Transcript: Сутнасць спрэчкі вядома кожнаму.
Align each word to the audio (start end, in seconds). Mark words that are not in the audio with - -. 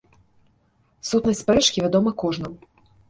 Сутнасць 1.09 1.43
спрэчкі 1.45 1.85
вядома 1.87 2.15
кожнаму. 2.23 2.59